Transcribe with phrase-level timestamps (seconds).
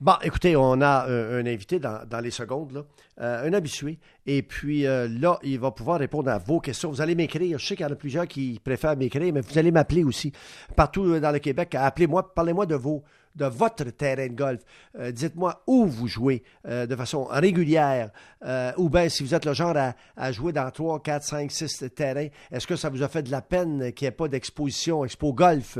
[0.00, 2.84] Bon, écoutez, on a un, invité dans, les secondes, là,
[3.18, 3.98] un habitué.
[4.26, 6.90] Et puis là, il va pouvoir répondre à vos questions.
[6.90, 7.58] Vous allez m'écrire.
[7.58, 10.32] Je sais qu'il y en a plusieurs qui préfèrent m'écrire, mais vous allez m'appeler aussi.
[10.76, 13.04] Partout dans le Québec, appelez-moi, parlez-moi de vos
[13.36, 14.60] de votre terrain de golf.
[14.98, 18.10] Euh, dites-moi où vous jouez euh, de façon régulière,
[18.44, 19.76] euh, ou bien si vous êtes le genre
[20.16, 23.30] à, jouer dans 3, 4, 5, 6 terrains, est-ce que ça vous a fait de
[23.30, 25.78] la peine qu'il n'y ait pas d'exposition, expo golf,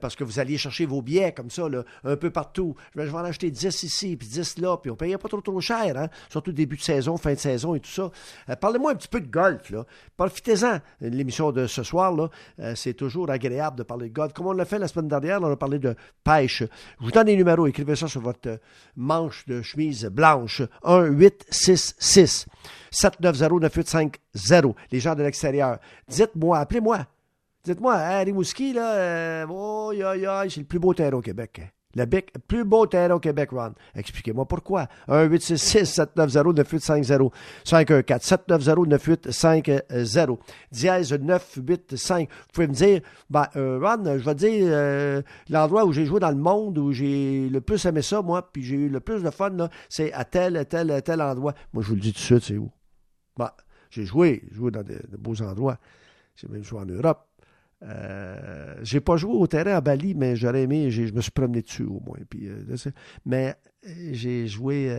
[0.00, 2.74] parce que vous alliez chercher vos billets comme ça, là, un peu partout.
[2.94, 5.40] Je vais, en acheter 10 ici, puis 10 là, puis on ne payait pas trop
[5.40, 6.08] trop cher, hein?
[6.30, 8.10] surtout début de saison, fin de saison et tout ça.
[8.56, 9.70] Parlez-moi un petit peu de golf.
[9.70, 9.84] Là.
[10.16, 10.78] Profitez-en.
[11.00, 12.28] L'émission de ce soir, là,
[12.74, 14.32] c'est toujours agréable de parler de golf.
[14.32, 15.94] Comme on l'a fait la semaine dernière, on a parlé de
[16.24, 16.62] pêche.
[17.00, 18.60] Je vous donne les numéros, écrivez ça sur votre
[18.96, 20.62] manche de chemise blanche.
[20.84, 22.46] 1 8 6 6
[22.90, 24.76] 790 9850.
[24.90, 25.78] Les gens de l'extérieur.
[26.08, 27.06] Dites-moi, appelez-moi.
[27.64, 31.60] Dites-moi, hein, Rimouski, là, euh, oh, c'est le plus beau terrain au Québec.
[31.94, 33.74] Le bec, plus beau terrain au Québec, Ron.
[33.94, 34.88] Expliquez-moi pourquoi.
[35.08, 37.30] 1-866-790-9850.
[37.64, 40.38] 514-790-9850.
[40.70, 42.28] Dièse 985.
[42.28, 46.20] Vous pouvez me dire, ben, euh, Ron, je vais dire euh, l'endroit où j'ai joué
[46.20, 49.22] dans le monde, où j'ai le plus aimé ça, moi, puis j'ai eu le plus
[49.22, 51.54] de fun, c'est à tel, tel, tel endroit.
[51.72, 52.70] Moi, je vous le dis tout de suite, c'est où?
[53.36, 53.50] Ben,
[53.90, 55.78] j'ai joué, joué dans de beaux endroits.
[56.36, 57.26] J'ai même joué en Europe.
[57.84, 61.62] Euh, j'ai pas joué au terrain à Bali, mais j'aurais aimé, je me suis promené
[61.62, 62.18] dessus au moins.
[62.28, 62.64] Puis, euh,
[63.26, 64.96] mais euh, j'ai joué,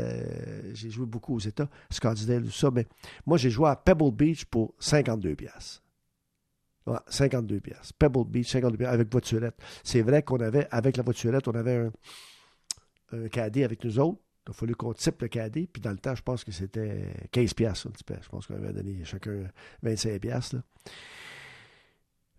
[0.74, 2.72] j'ai joué beaucoup aux États, Scottsdale, tout ça.
[2.72, 2.88] Mais
[3.26, 5.82] moi, j'ai joué à Pebble Beach pour 52 pièces.
[7.08, 7.94] 52 pièces.
[7.94, 9.56] Pebble Beach, 52 pièces avec voiturette.
[9.84, 11.92] C'est vrai qu'on avait, avec la voiturette, on avait un,
[13.14, 14.20] un cadet avec nous autres.
[14.46, 15.70] Il a fallu qu'on type le cadet.
[15.72, 17.88] Puis dans le temps, je pense que c'était 15 pièces
[18.22, 19.46] Je pense qu'on avait donné chacun
[19.82, 20.56] 25 pièces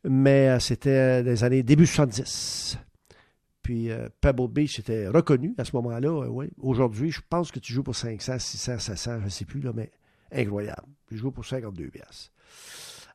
[0.04, 2.78] mais euh, c'était des années début 70.
[3.62, 6.08] Puis euh, Pebble Beach était reconnu à ce moment-là.
[6.08, 9.60] Euh, Aujourd'hui, je pense que tu joues pour 500, 600, 700, je ne sais plus,
[9.60, 9.90] là, mais
[10.30, 10.86] incroyable.
[11.10, 12.30] Je joue pour 52 pièces.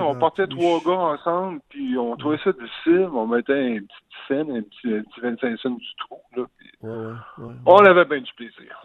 [0.00, 3.08] on portait trois gars ensemble, puis on trouvait ça difficile.
[3.12, 6.20] On mettait une petite scène, un petit, un petit 25 cents du trou.
[6.36, 6.44] Là,
[6.82, 8.80] ouais, ouais, on avait bien du plaisir.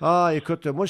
[0.00, 0.86] Ah, écoute, moi,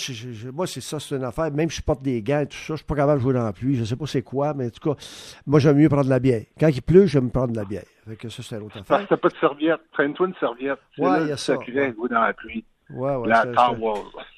[0.53, 1.51] moi c'est ça, c'est une affaire.
[1.51, 3.35] Même si je porte des gants et tout ça, je suis pas capable de jouer
[3.35, 3.77] dans la pluie.
[3.77, 5.01] Je sais pas c'est quoi, mais en tout cas,
[5.47, 6.43] moi, j'aime mieux prendre de la bière.
[6.61, 7.85] Quand il pleut, j'aime prendre de la bière.
[8.07, 8.85] Fait que ça, c'est une autre affaire.
[8.87, 9.81] Parce que t'as pas de serviette.
[9.93, 10.81] Traîne-toi une serviette.
[10.99, 11.55] Ouais, il y a ça.
[11.55, 12.65] jouer dans la pluie.
[12.91, 13.29] Oui, oui.
[13.29, 13.47] La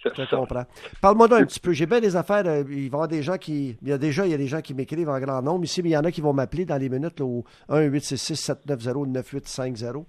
[0.04, 0.66] Je comprends.
[1.00, 1.72] Parle-moi d'un petit peu.
[1.72, 2.46] J'ai bien des affaires.
[2.46, 3.76] Euh, il va y avoir des gens qui.
[3.82, 5.82] Il y a déjà il y a des gens qui m'écrivent en grand nombre ici,
[5.82, 10.04] mais il y en a qui vont m'appeler dans les minutes là, au 1-866-790-9850.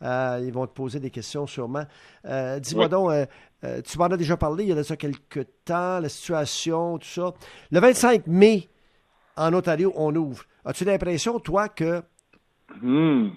[0.00, 1.84] Euh, ils vont te poser des questions sûrement.
[2.26, 3.10] Euh, dis-moi donc,
[3.84, 7.32] tu m'en as déjà parlé il y a déjà quelques temps, la situation, tout ça.
[7.70, 8.68] Le 25 mai,
[9.36, 10.44] en Ontario, on ouvre.
[10.64, 12.02] As-tu l'impression, toi, que
[12.82, 13.30] hmm.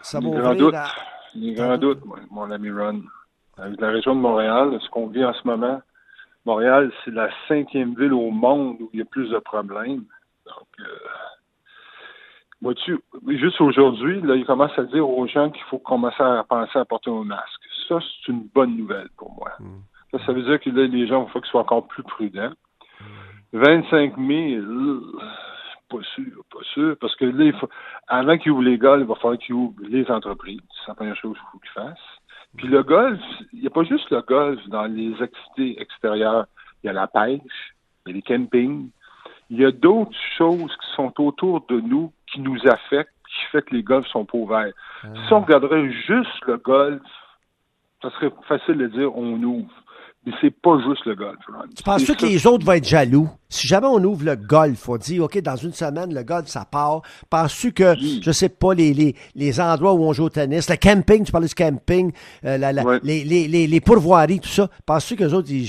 [0.00, 0.72] ça va ouvrir doute.
[0.72, 0.88] La...
[1.34, 3.02] grand doute, mon ami Ron
[3.58, 5.80] avec la région de Montréal, ce qu'on vit en ce moment,
[6.44, 10.04] Montréal, c'est la cinquième ville au monde où il y a plus de problèmes.
[10.46, 10.84] Donc, euh,
[12.62, 16.78] vois-tu, juste aujourd'hui, là, il commence à dire aux gens qu'il faut commencer à penser
[16.78, 17.62] à porter un masque.
[17.88, 19.52] ça, c'est une bonne nouvelle pour moi.
[19.58, 19.80] Hmm.
[20.12, 22.52] Ça, ça veut dire que là, les gens, il faut qu'ils soient encore plus prudents.
[23.52, 24.62] 25 000,
[25.88, 27.68] pas sûr, pas sûr, parce que là, il faut,
[28.06, 30.60] avant qu'ils ouvrent les golfs, il va falloir qu'ils ouvrent les entreprises.
[30.84, 32.20] C'est la première chose qu'il faut qu'ils fassent.
[32.56, 33.20] Puis le golf,
[33.52, 36.46] il n'y a pas juste le golf dans les activités extérieures.
[36.82, 37.74] Il y a la pêche,
[38.06, 38.88] il y a les campings.
[39.50, 43.62] Il y a d'autres choses qui sont autour de nous qui nous affectent, qui fait
[43.62, 44.72] que les golfs sont pas ouverts.
[45.02, 47.02] Si on regarderait juste le golf,
[48.02, 49.70] ça serait facile de dire on ouvre.
[50.26, 51.38] Mais c'est pas juste le golf.
[51.48, 51.62] Ron.
[51.76, 53.28] Tu penses que les autres vont être jaloux?
[53.48, 56.64] Si jamais on ouvre le golf, on dit, OK, dans une semaine, le golf, ça
[56.64, 57.02] part.
[57.30, 58.20] Penses-tu que, Oui.
[58.24, 61.30] je sais pas, les, les, les endroits où on joue au tennis, le camping, tu
[61.30, 62.12] parlais du camping,
[62.44, 62.98] euh, la- la- Ouais.
[63.04, 65.62] les, les, les, pourvoiries, tout ça, penses-tu que les autres, ils,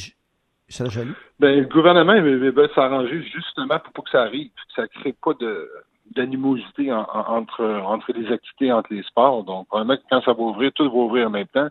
[0.68, 1.13] ils seraient jaloux?
[1.39, 4.88] Ben, le gouvernement il il veut s'arranger justement pour pas que ça arrive, que ça
[4.88, 5.69] crée pas de
[6.15, 9.44] d'animosité en- en- entre entre les activités, entre les sports.
[9.44, 11.68] Donc, probablement que quand ça va ouvrir, tout va ouvrir en même temps.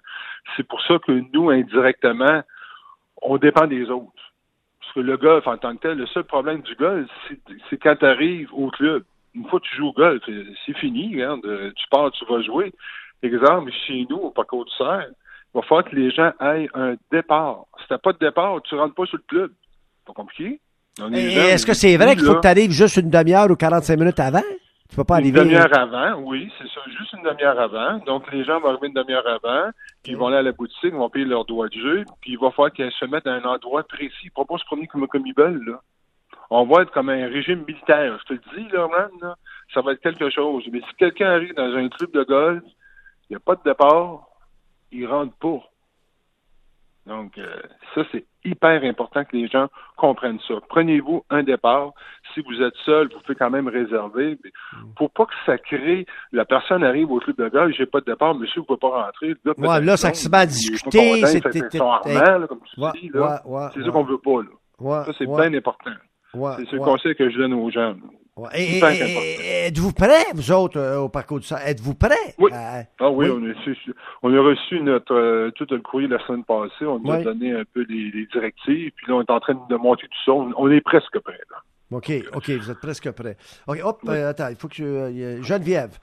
[0.57, 2.43] C'est pour ça que nous, indirectement,
[3.29, 4.13] on dépend des autres.
[4.81, 7.97] Parce que le golf, en tant que tel, le seul problème du golf, c'est- quand
[7.97, 9.05] tu arrives au club.
[9.35, 10.23] Une fois que tu joues au golf,
[10.65, 11.15] c'est fini.
[11.15, 12.73] Regarde, euh, tu pars, tu vas jouer.
[13.23, 16.95] Exemple, chez nous, au Parc du Serre, il va falloir que les gens aient un
[17.13, 17.65] départ.
[17.81, 19.53] Si t'as pas de départ, tu rentres pas sur le club.
[20.07, 20.59] Pas compliqué.
[21.13, 24.21] Est-ce que c'est vrai qu'il faut que tu arrives juste une demi-heure ou 45 minutes
[24.21, 24.41] avant?
[24.89, 25.41] Tu peux pas Une arriver.
[25.41, 27.99] demi-heure avant, oui, c'est ça, juste une demi-heure avant.
[28.07, 29.71] Donc, les gens vont arriver une demi-heure avant,
[30.03, 32.33] puis ils vont aller à la boutique, ils vont payer leur droit de jeu, puis
[32.33, 34.15] il va falloir qu'ils se mettent à un endroit précis.
[34.25, 35.81] Ils ne pas se promener comme, comme ils veulent, là.
[36.51, 38.19] On va être comme un régime militaire.
[38.21, 39.35] Je te le dis, là, man, là,
[39.75, 40.63] ça va être quelque chose.
[40.71, 42.63] Mais si quelqu'un arrive dans un club de golf,
[43.29, 44.29] il n'y a pas de départ,
[44.93, 45.61] il rentre pas.
[47.07, 47.47] Donc, euh,
[47.95, 50.55] ça, c'est hyper important que les gens comprennent ça.
[50.69, 51.93] Prenez-vous un départ.
[52.35, 54.37] Si vous êtes seul, vous pouvez quand même réserver.
[54.43, 54.51] Mais
[54.97, 58.07] pour pas que ça crée, la personne arrive au club de golf, j'ai pas de
[58.07, 59.35] départ, monsieur, vous pouvez pas rentrer.
[59.37, 61.51] Peut Ouais, là, ça se met à discuter, c'est- ça
[62.13, 62.47] là, là.
[63.93, 64.49] qu'on veut pas, là.
[64.81, 65.91] Ouais, Ça, c'est ouais, bien important.
[66.33, 66.85] C'est le ouais.
[66.85, 67.91] conseil que je donne aux gens.
[67.91, 67.97] là.
[68.55, 71.57] Et- Êtes-vous prêts, vous autres, euh, au parcours du Sang?
[71.65, 72.35] Êtes-vous prêts?
[72.39, 72.51] Oui.
[72.53, 73.33] Euh, Ah oui, Oui.
[73.33, 76.85] On, a, reçu- on a reçu notre euh, tout le courrier la semaine passée.
[76.85, 78.93] On nous a donné un peu les, les directives.
[78.95, 80.33] Puis là, on est en train de monter tout ça.
[80.33, 81.39] On, on est presque prêt.
[81.51, 81.57] Là.
[81.93, 83.37] OK, OK, vous êtes presque prêts.
[83.69, 85.41] OK, hop, euh, attends, il faut que je...
[85.43, 85.99] Geneviève,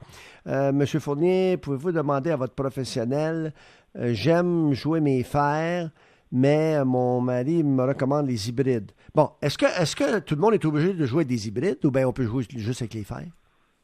[0.48, 3.54] euh, Monsieur Fournier, pouvez-vous demander à votre professionnel,
[3.98, 5.90] euh, j'aime jouer mes fers,
[6.34, 8.92] mais euh, mon mari me recommande les hybrides.
[9.14, 11.92] Bon, est-ce que, est-ce que tout le monde est obligé de jouer des hybrides ou
[11.92, 13.28] bien on peut jouer juste avec les fers?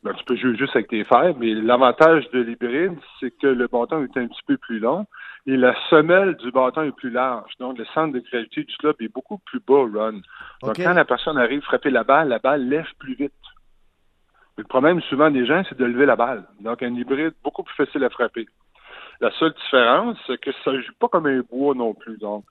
[0.01, 3.67] Ben, tu peux jouer juste avec tes fers, mais l'avantage de l'hybride, c'est que le
[3.67, 5.05] bâton est un petit peu plus long
[5.45, 7.51] et la semelle du bâton est plus large.
[7.59, 10.21] Donc, le centre de gravité du club est beaucoup plus bas, Ron.
[10.63, 13.33] Donc, quand la personne arrive frapper la balle, la balle lève plus vite.
[14.57, 16.45] Le problème souvent des gens, c'est de lever la balle.
[16.61, 18.47] Donc, un hybride, beaucoup plus facile à frapper.
[19.21, 22.17] La seule différence, c'est que ça ne joue pas comme un bois non plus.
[22.17, 22.45] Donc,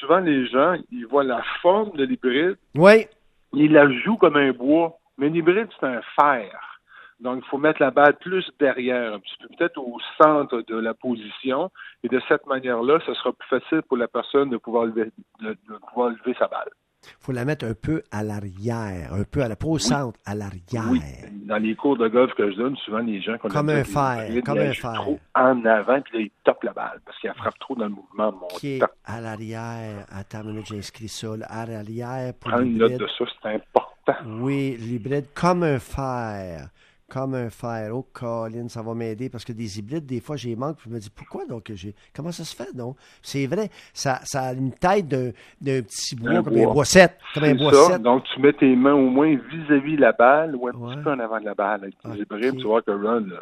[0.00, 3.06] souvent, les gens, ils voient la forme de l'hybride, Oui,
[3.52, 4.98] ils la jouent comme un bois.
[5.18, 6.80] Mais l'hybride, c'est un fer.
[7.20, 10.76] Donc, il faut mettre la balle plus derrière, un petit peu peut-être au centre de
[10.76, 11.70] la position.
[12.04, 15.10] Et de cette manière-là, ce sera plus facile pour la personne de pouvoir lever,
[15.40, 16.70] de, de pouvoir lever sa balle.
[17.04, 20.18] Il faut la mettre un peu à l'arrière, un peu à la, pas au centre,
[20.26, 20.84] à l'arrière.
[20.90, 21.00] Oui.
[21.46, 24.28] Dans les cours de golf que je donne, souvent les gens qu'on Comme un fer,
[24.44, 24.92] comme ils un fer.
[24.94, 27.84] trop en avant, puis là, ils tapent la balle parce qu'ils la frappent trop dans
[27.84, 28.32] le mouvement.
[28.32, 28.92] Mon Qui est tape.
[29.04, 30.06] à l'arrière.
[30.10, 31.36] Attends une minute, j'ai inscrit ça.
[31.36, 34.28] là, À l'arrière pour Prends une note de ça, c'est important.
[34.40, 36.68] Oui, l'hybride comme un fer.
[37.10, 37.90] Comme un fer.
[38.12, 40.76] Colin, ça va m'aider parce que des hybrides, des fois, j'ai manque.
[40.76, 41.94] Puis je me dis, pourquoi donc j'ai.
[42.14, 42.96] Comment ça se fait, donc?
[43.22, 46.70] C'est vrai, ça, ça a une tête d'un, d'un petit bois, Un comme bois.
[46.70, 47.16] un bois 7.
[47.32, 47.92] Comme un C'est bois ça.
[47.94, 48.02] 7.
[48.02, 50.94] Donc, tu mets tes mains au moins vis-à-vis la balle ou un Ouais.
[50.96, 51.80] petit peu en avant de la balle.
[51.84, 52.16] Avec tes Ok.
[52.18, 53.38] hybrides, tu vois que Ron, euh,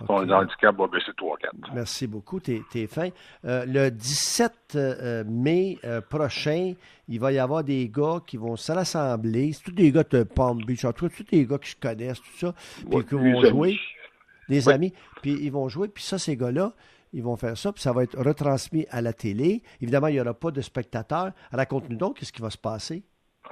[0.00, 1.74] va baisser 3-4.
[1.74, 3.08] Merci beaucoup, t'es, fin.
[3.44, 6.74] Euh, le 17 euh, mai euh, prochain,
[7.08, 9.52] il va y avoir des gars qui vont se rassembler.
[9.52, 11.76] C'est tous des gars de Palm Beach, en tout cas, tous des gars que je
[11.76, 12.52] connaisse, tout ça,
[12.88, 13.48] puis Ouais, qui vont amis.
[13.48, 13.78] jouer.
[14.48, 16.72] Des amis, puis ils vont jouer, puis ça, ces gars-là,
[17.14, 19.62] ils vont faire ça, puis ça va être retransmis à la télé.
[19.80, 21.30] Évidemment, il n'y aura pas de spectateurs.
[21.50, 23.04] Raconte-nous donc, qu'est-ce qui va se passer?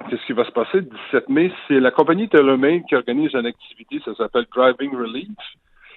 [0.09, 1.51] Qu'est-ce qui va se passer le 17 mai?
[1.67, 5.29] C'est la compagnie TaylorMade qui organise une activité, ça s'appelle Driving Relief.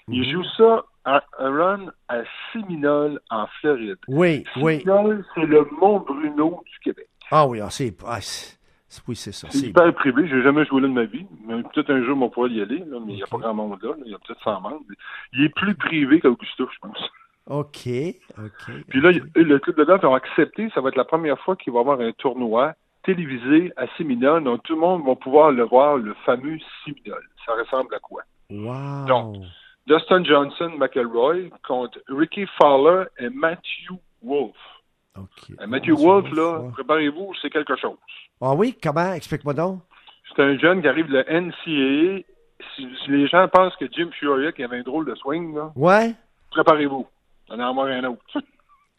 [0.09, 0.31] Ils Mhm.
[0.33, 2.19] jouent ça à un run à
[2.53, 3.99] Séminole, en Floride.
[4.09, 4.79] Oui, oui.
[4.81, 7.09] Séminole, c'est le Mont Bruno du Québec.
[7.31, 8.57] Ah oui, ah, c'est, ah, c'est-
[9.09, 9.49] oui, c'est ça.
[9.51, 10.29] C'est hyper privé.
[10.29, 11.27] J'ai jamais joué là de ma vie.
[11.45, 13.55] Mais Peut-être un jour, on pourra y aller, là, mais il n'y a pas grand
[13.55, 13.95] monde là.
[14.05, 14.83] Il y a peut-être 100 membres.
[15.33, 17.11] Il est plus privé qu'Augusta, je pense.
[17.49, 17.89] OK,
[18.39, 18.73] OK.
[18.89, 21.73] Puis là, le club de golf ont accepté, ça va être la première fois qu'il
[21.73, 24.43] va y avoir un tournoi télévisé à Séminole.
[24.45, 27.23] Donc, tout le monde va pouvoir le voir, le fameux Séminole.
[27.45, 28.23] Ça ressemble à quoi?
[28.51, 29.07] Wow.
[29.07, 29.37] Donc,
[29.87, 34.57] Dustin Johnson, McElroy contre Ricky Fowler et Matthew Wolf.
[35.17, 37.97] Euh, Matthew Wolf, là, préparez-vous, c'est quelque chose.
[38.41, 38.77] Ah oui?
[38.83, 39.13] Comment?
[39.13, 39.81] Explique-moi donc.
[40.29, 42.25] C'est un jeune qui arrive de la NCAA.
[42.75, 46.15] Si, les gens pensent que Jim Furyk avait un drôle de swing, là, ouais.
[46.51, 47.07] préparez-vous.
[47.49, 48.23] On en a un autre.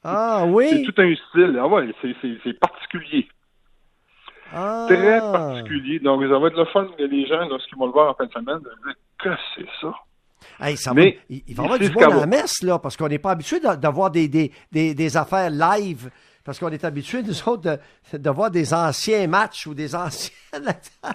[0.04, 0.68] Ah oui?
[0.70, 1.58] C'est tout un style.
[1.60, 3.28] Ah ouais, c'est particulier.
[4.54, 4.86] Ah.
[4.88, 6.00] Très particulier.
[6.00, 8.26] Donc, ça va être le fun que les gens, lorsqu'ils vont le voir en fin
[8.26, 9.94] de semaine, vont dire que c'est ça?
[10.60, 12.98] Hey, ça Mais, va, il, va y avoir du bon à la messe, là, parce
[12.98, 16.10] qu'on n'est pas habitué d'avoir des, des, des, des, affaires live,
[16.44, 17.80] parce qu'on est habitué, nous autres,
[18.14, 20.34] de, voir des anciens matchs ou des anciens...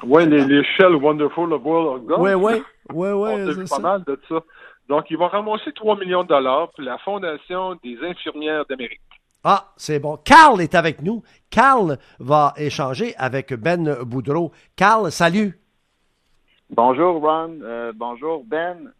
[0.07, 2.21] oui, les, les Shell Wonderful of World of God.
[2.21, 3.31] Oui, oui, oui, oui.
[3.59, 4.41] On a pas mal de ça.
[4.89, 9.01] Donc, ils vont ramasser 3 millions de dollars pour la Fondation des infirmières d'Amérique.
[9.45, 10.19] Ah, c'est bon.
[10.19, 11.23] Carl est avec nous.
[11.51, 14.53] Carl va échanger avec Ben Boudreau.
[14.77, 15.59] Carl, salut.
[16.71, 17.59] Bonjour, Ron.
[17.63, 18.93] Euh, bonjour, Ben.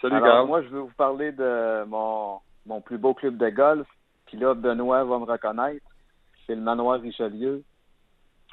[0.00, 0.46] Salut, Carl.
[0.46, 3.86] Moi, je veux vous parler de mon, mon plus beau club de golf.
[4.26, 5.84] Puis là, Benoît va me reconnaître.
[6.46, 7.62] C'est le Manoir Richelieu.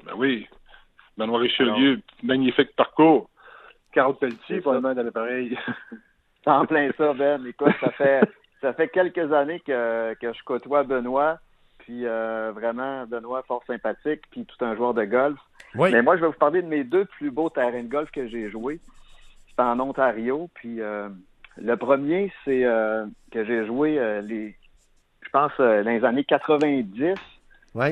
[0.04, 0.48] Ben oui.
[1.16, 3.30] Manoir Richelieu, magnifique parcours.
[3.92, 5.58] Carl Pelletier, probablement dans l'appareil.
[6.46, 7.46] en plein ça, Ben.
[7.46, 8.22] Écoute, ça fait
[8.62, 11.39] ça fait quelques années que, que je côtoie Benoît.
[11.80, 15.39] Puis euh, vraiment, Benoît, fort sympathique, puis tout un joueur de golf.
[15.75, 18.27] Mais moi, je vais vous parler de mes deux plus beaux terrains de golf que
[18.27, 18.80] j'ai joués.
[19.50, 20.50] C'était en Ontario.
[20.56, 21.10] Puis euh,
[21.60, 24.56] le premier, c'est euh, que j'ai joué les
[25.28, 27.16] je pense dans les années 90.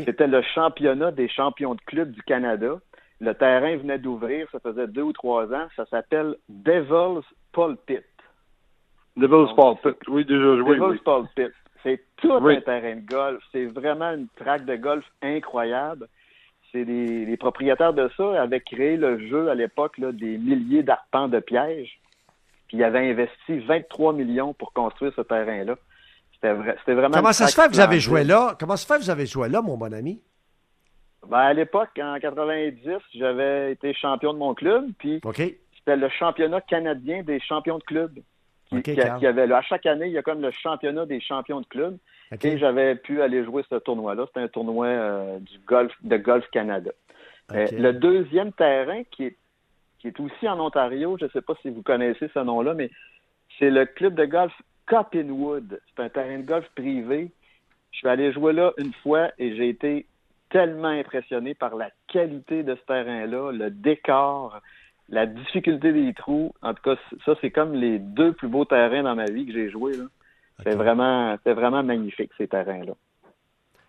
[0.06, 2.80] C'était le championnat des champions de club du Canada.
[3.22, 5.68] Le terrain venait d'ouvrir, ça faisait deux ou trois ans.
[5.76, 8.06] Ça s'appelle Devil's Pulpit.
[9.16, 10.78] Devil's Pulpit, oui, déjà joué.
[10.78, 11.54] Devil's Pulpit.
[11.84, 13.44] C'est tout un terrain de golf.
[13.52, 16.08] C'est vraiment une traque de golf incroyable.
[16.72, 21.40] C'est les, propriétaires de ça avaient créé le jeu à l'époque des milliers d'arpents de
[21.40, 22.00] pièges.
[22.68, 25.76] Puis ils avaient investi 23 millions pour construire ce terrain-là.
[26.34, 26.54] C'était
[26.94, 27.12] vraiment.
[27.14, 28.56] Comment ça se fait que vous avez joué là?
[28.60, 30.22] Comment ça se fait que vous avez joué là, mon bon ami?
[31.28, 32.82] Ben, à l'époque, en 90,
[33.16, 35.22] j'avais été champion de mon club, puis
[35.78, 38.20] c'était le championnat canadien des champions de club.
[38.84, 41.98] Qui, avait, à chaque année, il y a comme le championnat des champions de club.
[42.44, 44.26] Et j'avais pu aller jouer ce tournoi-là.
[44.28, 46.92] C'était un tournoi euh, du golf de Golf Canada.
[47.54, 49.38] Euh, le deuxième terrain qui est,
[50.12, 52.90] qui est aussi en Ontario, je ne sais pas si vous connaissez ce nom-là, mais
[53.58, 54.54] c'est le club de golf
[54.88, 55.80] Cottonwood.
[55.96, 57.32] C'est un terrain de golf privé.
[57.92, 60.06] Je suis allé jouer là une fois et j'ai été
[60.50, 64.60] tellement impressionné par la qualité de ce terrain-là, le décor,
[65.10, 66.54] la difficulté des trous.
[66.62, 66.96] En tout cas,
[67.26, 69.94] ça, c'est comme les deux plus beaux terrains dans ma vie que j'ai joué.
[70.64, 72.94] C'est vraiment, c'est vraiment magnifique, ces terrains-là.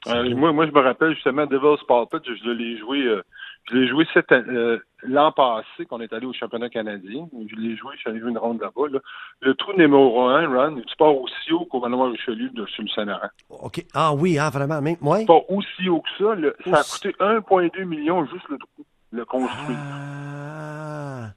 [0.08, 3.22] Euh, moi, moi, je me rappelle justement Devil's Pulpit, je l'ai joué, euh,
[3.68, 7.28] je l'ai joué euh, l'an passé qu'on est allé au championnat canadien.
[7.32, 9.00] Je l'ai joué, je suis allé jouer une ronde là-bas.
[9.40, 12.88] Le trou numéro un, Ron, tu pars aussi haut qu'au Manoir Richelieu de sur le
[12.88, 13.28] Saint-Laurent.
[13.50, 13.84] OK.
[13.94, 15.18] Ah oui, hein, vraiment, même moi.
[15.26, 16.36] Pas aussi haut que ça.
[16.70, 19.76] ça a coûté 1,2 million juste le trou, le construit.
[19.76, 21.30] Ah.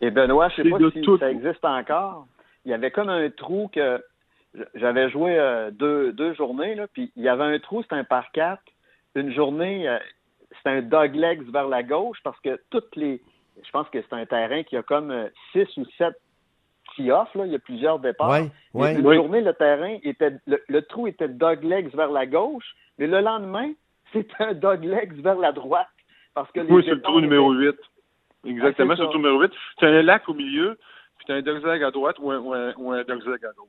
[0.00, 2.26] Et Benoît, je sais pas si ça existe encore.
[2.64, 4.02] Il y avait comme un trou que
[4.74, 8.04] j'avais joué euh, deux, deux journées, là, puis il y avait un trou, c'était un
[8.04, 8.62] par quatre.
[9.14, 9.98] Une journée, euh,
[10.62, 13.22] c'était un doglegs vers la gauche parce que toutes les.
[13.64, 16.14] Je pense que c'est un terrain qui a comme euh, six ou sept
[16.94, 17.46] tee-off, là.
[17.46, 18.44] Il y a plusieurs départs.
[18.74, 20.32] une journée, le terrain était.
[20.46, 23.72] Le, trou était doglegs vers la gauche, mais le lendemain,
[24.12, 25.88] c'était un doglegs vers la droite.
[26.34, 27.74] Parce que oui, c'est le trou numéro 8.
[28.44, 29.52] Exactement, ah, c'est le trou numéro 8.
[29.78, 30.78] Tu as un lac au milieu,
[31.18, 33.68] puis tu as un dogleg à droite ou un, ou un, dogleg à gauche.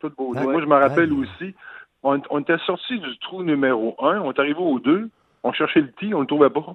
[0.00, 0.34] Tout beau.
[0.34, 1.54] Moi, je me rappelle aussi,
[2.02, 5.08] on, on était sorti du trou numéro 1, on est arrivé au 2,
[5.44, 6.74] on cherchait le tee, on le trouvait pas.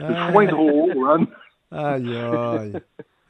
[0.00, 1.26] Le foin trop haut, Ron.
[1.70, 2.72] Aïe, aïe.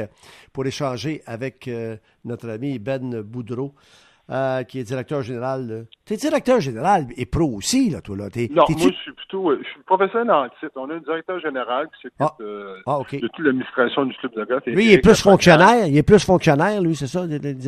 [0.52, 3.76] pour échanger avec euh, notre ami Ben Boudreau.
[4.32, 5.86] Euh, qui est directeur général.
[6.06, 8.30] Tu es directeur général et pro aussi, là, toi, là.
[8.52, 10.72] non, moi, je suis plutôt, euh, je suis professeur dans le titre.
[10.78, 12.34] On a un directeur général qui s'occupe ah.
[12.88, 14.64] ah, de toute l'administration du club de golf.
[14.66, 15.88] Lui, il est plus fonctionnaire.
[15.88, 17.26] Il est plus fonctionnaire, lui, c'est ça?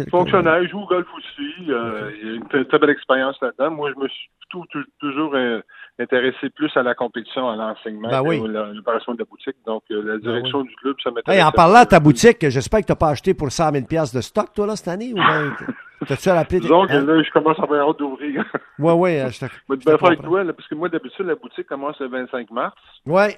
[0.10, 1.72] Fonctionnaire, il joue au golf aussi.
[1.72, 3.72] Euh, il a une très belle expérience là-dedans.
[3.72, 4.66] Moi, je me suis plutôt,
[5.00, 5.36] toujours
[6.00, 9.58] intéressé plus à la compétition, à l'enseignement, ben à l'opération de la boutique.
[9.68, 11.44] Donc, la ben direction du club, ça m'intéresse.
[11.44, 14.22] en parlant de ta boutique, j'espère que tu n'as pas acheté pour 100 000 de
[14.22, 15.14] stock, toi, là, cette année?
[15.14, 15.18] Ou
[16.08, 16.60] T'as-tu rappelé?
[16.60, 17.02] Donc, hein?
[17.06, 18.44] là, je commence à avoir hâte d'ouvrir.
[18.80, 19.20] Oui, oui.
[19.20, 22.08] Hein, je te faire avec toi, là, parce que moi, d'habitude, la boutique commence le
[22.08, 22.76] 25 mars.
[23.06, 23.36] Oui.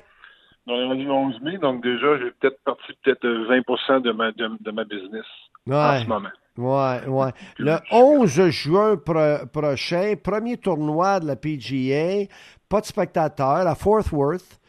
[0.65, 4.71] On est le 11 mai, donc déjà, j'ai peut-être parti peut-être 20 de ma, de,
[4.71, 5.25] ma business
[5.69, 6.29] en ce moment.
[6.57, 7.27] Oui, oui.
[7.59, 12.25] Le 11 juin prochain, premier tournoi de la PGA,
[12.67, 14.59] pas de spectateurs, à Fort Worth.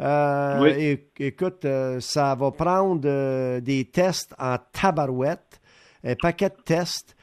[0.00, 1.00] Euh, oui.
[1.18, 5.60] écoute, euh, ça va prendre euh, des tests en tabarouette,
[6.04, 7.16] un paquet de tests.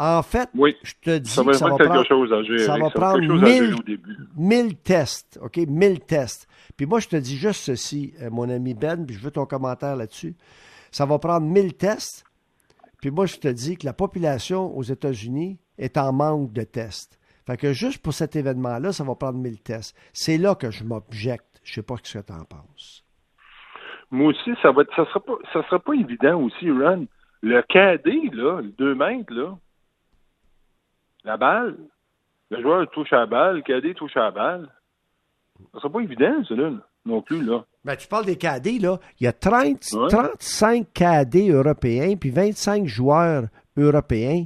[0.00, 2.58] En fait, je te dis ça va, que ça va prendre, chose à gérer.
[2.60, 3.18] Ça va prendre
[4.36, 5.56] 1000, tests, OK?
[5.56, 6.46] 1000 tests.
[6.76, 9.96] Puis moi, je te dis juste ceci, mon ami Ben, puis je veux ton commentaire
[9.96, 10.36] là-dessus.
[10.92, 12.24] Ça va prendre 1000 tests.
[13.00, 17.18] Puis moi, je te dis que la population aux États-Unis est en manque de tests.
[17.44, 19.96] Fait que juste pour cet événement-là, ça va prendre 1000 tests.
[20.12, 21.60] C'est là que je m'objecte.
[21.64, 23.04] Je sais pas ce que tu en penses.
[24.10, 27.06] Moi aussi, ça va ça sera pas ça sera pas évident aussi, Ron.
[27.42, 29.56] Le cadet, là, le 2 mètres, là,
[31.24, 31.76] la balle,
[32.50, 34.68] le joueur touche à la balle, le cadet touche à la balle.
[35.72, 36.70] Ça sera pas évident, ça, là,
[37.04, 37.64] non plus, là.
[37.84, 38.98] Ben, tu parles des cadets, là.
[39.20, 43.44] Il y a 30, 35 cadets européens, puis 25 joueurs
[43.76, 44.44] européens.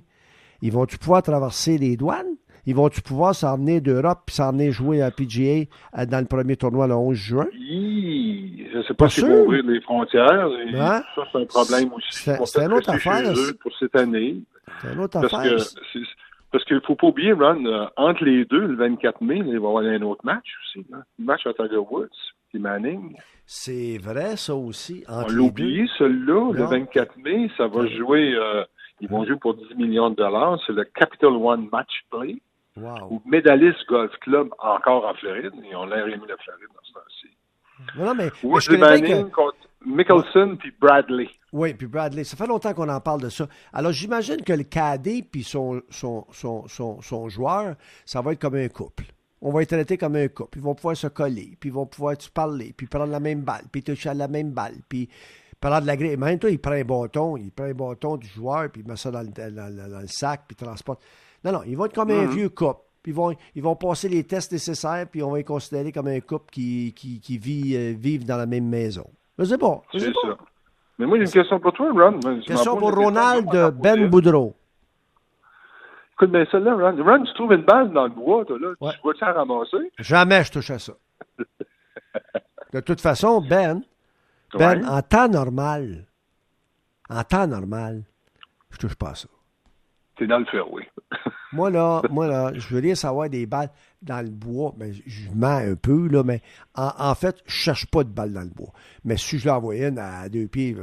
[0.63, 2.37] Ils vont-tu pouvoir traverser les douanes?
[2.65, 5.67] Ils vont-tu pouvoir s'emmener d'Europe puis s'emmener jouer à PGA
[5.99, 7.49] euh, dans le premier tournoi le 11 juin?
[7.53, 10.49] je ne sais pas, s'ils vont ouvrir les frontières.
[10.75, 11.03] Hein?
[11.15, 12.31] Ça, c'est un problème aussi.
[12.47, 13.35] C'est une autre affaire.
[13.61, 14.37] Pour cette année.
[14.81, 15.57] C'est une autre parce affaire.
[15.57, 15.99] Que
[16.53, 19.45] parce qu'il ne faut pas oublier, Ron, euh, entre les deux, le 24 mai, il
[19.45, 20.87] va y avoir un autre match aussi.
[20.93, 22.09] Un match à Tiger Woods
[22.55, 23.17] et Manning.
[23.47, 25.05] C'est vrai, ça aussi.
[25.09, 28.35] On l'oublie, celui-là, le 24 mai, ça va jouer.
[28.35, 28.65] Euh,
[29.01, 30.61] ils vont jouer pour 10 millions de dollars.
[30.67, 32.37] C'est le Capital One Match Play.
[32.77, 33.09] Wow.
[33.11, 35.53] Ou Medalist Golf Club, encore en Floride.
[35.69, 37.29] Ils ont l'air aimé la Floride dans ce temps-ci.
[37.99, 38.31] Non, mais,
[38.71, 41.29] mais Manning contre Mickelson puis Bradley.
[41.53, 42.25] Oui, puis Bradley.
[42.25, 43.47] Ça fait longtemps qu'on en parle de ça.
[43.73, 48.41] Alors, j'imagine que le cadet puis son, son, son, son, son joueur, ça va être
[48.41, 49.05] comme un couple
[49.43, 50.59] on va être traité comme un couple.
[50.59, 53.43] Ils vont pouvoir se coller, puis ils vont pouvoir se parler, puis prendre la même
[53.43, 55.09] balle, puis toucher à la même balle, puis
[55.61, 56.17] prendre de la grille.
[56.17, 58.97] Même toi, il prend un bâton, il prend un bâton du joueur, puis il met
[58.97, 61.03] ça dans le, dans le sac, puis transporte.
[61.45, 62.31] Non, non, ils vont être comme un mhm.
[62.31, 62.83] vieux couple.
[63.05, 66.21] Ils vont, ils vont passer les tests nécessaires, puis on va les considérer comme un
[66.21, 69.11] couple qui, qui, qui vit, euh, vivent dans la même maison.
[69.45, 69.83] C'est bon.
[69.91, 70.39] C'est ça.
[70.99, 72.21] Mais moi, j'ai une question pour toi, Ron.
[72.47, 73.49] Question pour Ronald
[73.81, 74.55] Ben Boudreau.
[76.15, 77.03] Écoute bien celle-là, Ron.
[77.03, 78.75] Ron, tu trouves une balle dans le bois, toi, là.
[78.93, 79.93] Tu vas-tu la ramasser?
[79.99, 80.93] Jamais je touche à ça.
[82.73, 83.83] De toute façon, Ben,
[84.55, 86.07] Ben, en temps normal,
[87.11, 88.03] en temps normal,
[88.71, 89.29] je touche pas à ça
[90.27, 90.89] dans le fairway.
[91.53, 93.71] moi, là, moi, là, je veux dire savoir des balles
[94.03, 94.75] dans le bois.
[94.77, 96.43] mais ben, je mens un peu, là, mais
[96.75, 98.73] en, fait, je cherche pas de balles dans le bois.
[99.05, 100.77] Mais si je l'envoyais une à deux pieds,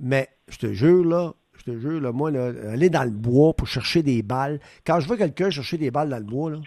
[0.00, 3.54] mais je te jure, là, je te jure, là, moi, là, aller dans le bois
[3.54, 6.58] pour chercher des balles, quand je vois quelqu'un chercher des balles dans le bois, là,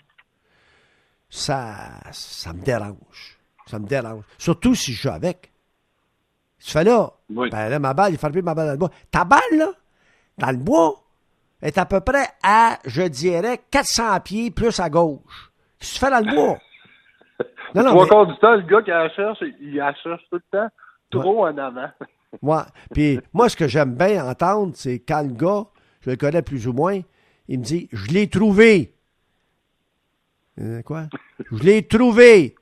[1.29, 3.37] ça, ça me dérange.
[3.67, 4.23] Ça me dérange.
[4.37, 5.51] Surtout si je joue avec.
[6.59, 8.91] Tu fais là, ben là, ma balle, il plus ma balle dans le bois.
[9.11, 9.71] Ta balle, là,
[10.37, 11.03] dans le bois,
[11.61, 15.48] est à peu près à, je dirais, 400 pieds plus à gauche.
[15.79, 16.57] Qu'est-ce que tu fais dans le bois?
[17.75, 20.37] Non, non, Trois quarts du temps, le gars qui la cherche, il la cherche tout
[20.37, 20.69] le temps
[21.09, 21.89] trop en avant.
[22.43, 22.61] Ouais.
[22.93, 25.65] Puis moi, ce que j'aime bien entendre, c'est quand le gars,
[26.01, 26.99] je le connais plus ou moins,
[27.47, 28.93] il me dit Je l'ai trouvé.
[30.61, 31.07] Euh, quoi?
[31.51, 32.53] Je l'ai trouvé.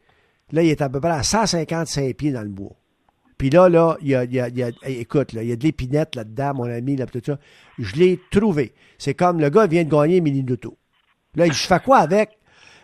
[0.53, 2.77] Là, il est à peu près à 155 pieds dans le bois.
[3.37, 5.49] Puis là, là, il y a, il y a, il y a écoute, là, il
[5.49, 7.37] y a de l'épinette là-dedans, mon ami, là, tout ça.
[7.77, 8.73] Je l'ai trouvé.
[8.97, 10.45] C'est comme le gars vient de gagner mini.
[11.35, 12.36] Là, il dit, je fais quoi avec?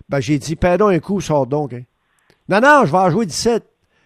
[0.10, 1.74] Ben, j'ai dit, pardon un coup, sort donc.
[1.74, 1.84] Hein.
[2.50, 3.64] Non, non, je vais en jouer 17.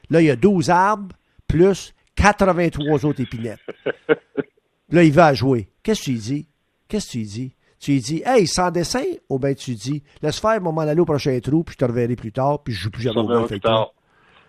[0.10, 1.16] Là, il y a 12 arbres,
[1.48, 3.60] plus 83 autres épinettes.
[4.90, 5.68] Là, il va jouer.
[5.84, 6.48] Qu'est-ce que tu dis?
[6.88, 7.54] Qu'est-ce que tu dis?
[7.80, 9.04] Tu lui dis, hey, sans dessin?
[9.30, 12.16] Ou bien tu dis, laisse faire, mon aller au prochain trou, puis je te reverrai
[12.16, 13.52] plus tard, puis je joue plus jamais au golf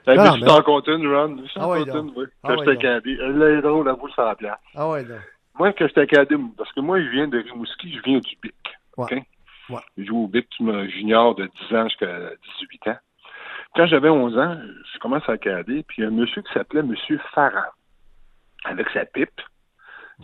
[0.07, 0.47] ben, non, mais...
[0.47, 1.37] t'en comptes une, Ron.
[1.47, 2.25] Je t'en compte une, oui.
[2.43, 3.19] Quand ah j'étais cadet.
[3.21, 4.59] Elle est drôle, la boule sur la place.
[4.75, 5.17] Ah ouais, non.
[5.59, 8.55] Moi, quand j'étais cadet, parce que moi, je viens de Rimouski, je viens du BIC.
[8.97, 9.15] OK?
[9.71, 9.81] Ouais.
[9.97, 10.49] Je joue au BIC
[10.91, 12.99] junior de 10 ans jusqu'à 18 ans.
[13.75, 14.57] Quand j'avais 11 ans,
[14.93, 17.73] je commence à cadet, puis il y a un monsieur qui s'appelait Monsieur Farah,
[18.65, 19.41] avec sa pipe.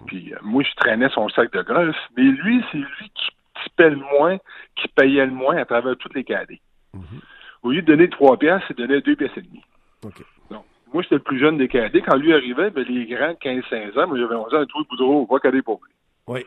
[0.06, 3.30] Puis euh, moi, je traînais son sac de golf, mais lui, c'est lui qui
[3.62, 4.38] tipait le moins,
[4.76, 6.60] qui payait le moins à travers tous les cadets.
[6.96, 7.20] Mm-hmm.
[7.62, 9.64] Au lieu de donner 3 piastres, il donnait 2 pièces et demie.
[10.02, 12.02] Donc, moi, j'étais le plus jeune des cadets.
[12.02, 14.88] Quand lui arrivait, ben, les grands, 15-16 ans, moi, j'avais 11 ans, un trou de
[14.88, 15.92] boudreau, va cadet pour lui.
[16.26, 16.44] Oui.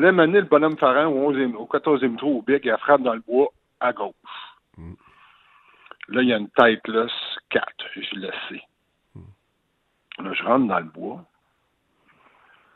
[0.00, 3.12] Là, maintenant, le bonhomme Farran, au, 11e, au 14e trou, au il a frappe dans
[3.12, 3.48] le bois
[3.80, 4.14] à gauche.
[4.78, 4.94] Mm.
[6.08, 7.06] Là, il y a une tête, là,
[7.50, 8.62] 4, je le sais.
[9.14, 10.24] Mm.
[10.24, 11.22] Là, je rentre dans le bois.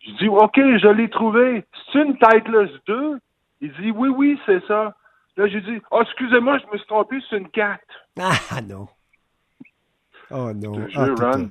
[0.03, 1.65] Je dis, OK, je l'ai trouvé.
[1.91, 3.19] C'est une Titleist 2?
[3.63, 4.95] Il dit, oui, oui, c'est ça.
[5.39, 7.81] Là, j'ai dit, oh, excusez-moi, je me suis trompé, c'est une 4.
[8.21, 8.87] Ah, non.
[10.31, 10.89] Oh, non.
[10.89, 11.51] Je ah, Ron.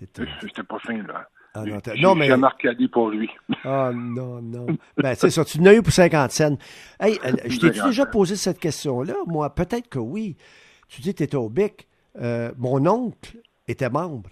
[0.40, 1.26] J'étais pas fin, là.
[1.54, 2.34] Ah, non, non, mais.
[2.36, 3.30] Marqué pour lui.
[3.64, 4.66] Ah, non, non.
[4.96, 6.58] ben, c'est ça, tu n'as eu pour 50 cents.
[6.98, 9.14] Hey, euh, je t'ai déjà posé cette question-là?
[9.26, 10.36] Moi, peut-être que oui.
[10.88, 11.86] Tu dis que tu étais au BIC.
[12.20, 13.36] Euh, mon oncle
[13.68, 14.30] était membre.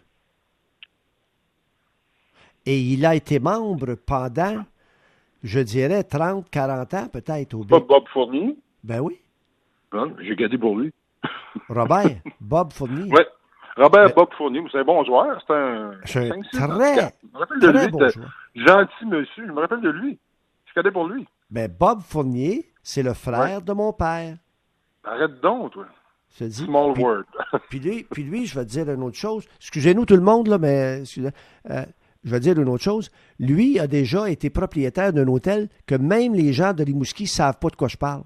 [2.66, 4.64] Et il a été membre pendant,
[5.42, 7.86] je dirais, 30, 40 ans peut-être au BIC.
[7.86, 8.56] Bob Fournier?
[8.82, 9.18] Ben oui.
[10.22, 10.92] J'ai gardé pour lui.
[11.68, 13.10] Robert, Bob Fournier.
[13.12, 13.22] Oui.
[13.80, 15.42] Robert Bob Fournier, c'est un bon joueur.
[15.46, 15.92] C'est un.
[16.04, 16.58] très, je
[17.32, 17.88] me rappelle de lui.
[17.88, 18.08] Bon
[18.54, 19.46] gentil monsieur.
[19.46, 20.18] Je me rappelle de lui.
[20.66, 21.26] Je connais pour lui.
[21.50, 24.36] Ben, Bob Fournier, c'est le frère de mon père.
[25.02, 25.86] Arrête donc, toi.
[26.38, 27.24] Je dis, Small word.
[27.70, 29.46] puis, lui, puis lui, je vais te dire une autre chose.
[29.58, 31.84] Excusez-nous tout le monde, là, mais euh,
[32.22, 33.10] je vais te dire une autre chose.
[33.38, 37.58] Lui a déjà été propriétaire d'un hôtel que même les gens de Rimouski ne savent
[37.58, 38.22] pas de quoi je parle.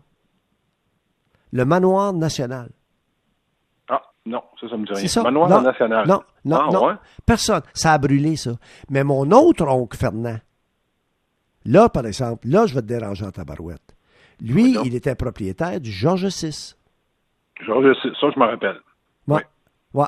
[1.53, 2.71] Le Manoir National.
[4.27, 5.07] Non, ça, ça me dit rien.
[5.07, 5.23] Ça.
[5.23, 6.07] Manoir non, national.
[6.09, 6.99] Non, non, ah, non.
[7.27, 7.63] Personne.
[7.75, 8.53] Ça a brûlé, ça.
[8.89, 10.39] Mais mon autre oncle Fernand,
[11.67, 13.95] là, par exemple, là, je vais te déranger en tabarouette.
[14.41, 16.75] Lui, il était propriétaire du Georges VI.
[17.61, 18.81] Georges VI, ça, je me rappelle.
[19.29, 19.43] Ouais.
[19.93, 20.05] ouais.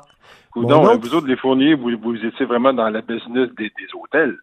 [0.56, 0.96] ouais.
[0.98, 4.36] vous autres, les fourniers, vous, vous, étiez vraiment dans la business des, des hôtels.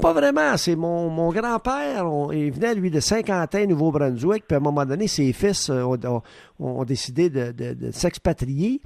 [0.00, 0.56] Pas vraiment.
[0.58, 2.06] C'est mon, mon grand-père.
[2.32, 4.44] Il venait, lui, de Saint-Quentin, Nouveau-Brunswick.
[4.46, 6.22] Puis à un moment donné, ses fils euh, ont,
[6.60, 8.82] ont, décidé de, de, s'expatrier.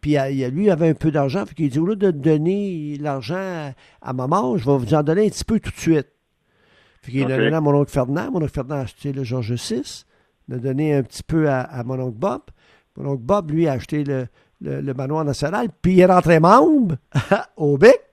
[0.00, 0.16] Puis
[0.50, 1.46] lui, il avait un peu d'argent.
[1.46, 5.26] Fait qu'il dit, au lieu de donner l'argent à maman, je vais vous en donner
[5.26, 6.08] un petit peu tout de suite.
[7.02, 8.32] Fait qu'il a donné à mon oncle Ferdinand.
[8.32, 10.04] Mon oncle Ferdinand a acheté le Georges VI.
[10.48, 12.42] Il a donné un petit peu à, à, mon oncle Bob.
[12.96, 14.26] Mon oncle Bob, lui, a acheté le,
[14.60, 15.68] le, le manoir national.
[15.80, 16.96] Puis il est rentré membre
[17.56, 18.07] au BIC.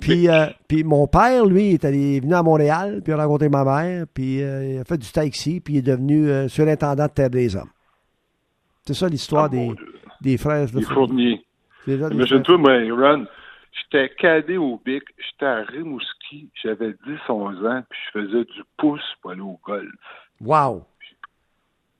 [0.00, 3.48] Puis, euh, puis mon père, lui, est, allé, venu à Montréal, puis il a rencontré
[3.48, 7.06] ma mère, puis euh, il a fait du taxi, puis il est devenu euh, surintendant
[7.06, 7.70] de Terre des Hommes.
[8.84, 9.70] C'est ça l'histoire ah, des,
[10.20, 11.44] des frères de Fournier.
[11.86, 13.26] Imagine-toi, moi, Ron,
[13.72, 16.90] j'étais cadet au BIC, j'étais à Rimouski, j'avais
[17.28, 19.90] 10-11 ans, puis je faisais du pouce pour aller au golf.
[20.40, 20.84] Wow!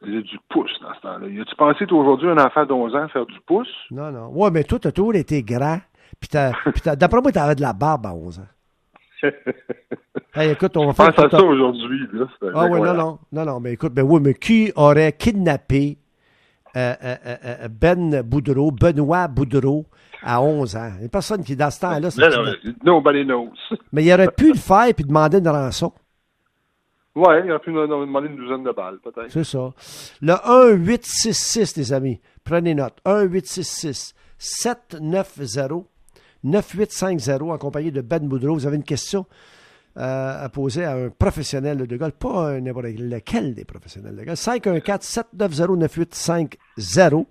[0.00, 1.26] Faisais du pouce dans ce temps-là.
[1.40, 3.72] As-tu pensé, toi, aujourd'hui, un enfant de 11 ans, faire du pouce?
[3.90, 4.28] Non, non.
[4.28, 5.78] Ouais, mais toi, t'as toujours été grand.
[6.22, 8.42] Puis, d'après moi, tu avais de la barbe à 11 ans.
[10.34, 11.14] hey, écoute, on va faire.
[11.14, 12.06] Pense à ça aujourd'hui.
[12.54, 15.98] Ah oui, non, non, non, non, mais écoute, ben oui, mais qui aurait kidnappé
[16.76, 19.86] euh, euh, euh, Ben Boudreau, Benoît Boudreau,
[20.22, 20.92] à 11 ans?
[21.04, 22.08] A personne qui, dans ce temps-là,
[22.84, 23.52] Nobody knows.
[23.92, 25.92] Mais il aurait pu le faire et demander une rançon.
[27.14, 29.30] Oui, il aurait pu demander une douzaine de balles, peut-être.
[29.30, 29.72] C'est ça.
[30.22, 32.94] Le 1866, les amis, prenez note.
[33.06, 35.91] 1866 790
[36.44, 38.54] 9850 en compagnie de Ben Boudreau.
[38.54, 39.26] Vous avez une question
[39.98, 44.38] euh, à poser à un professionnel de golf, pas n'importe lequel des professionnels de golf.
[44.38, 47.26] 514-790-9850.